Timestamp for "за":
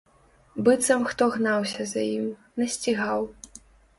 1.91-2.01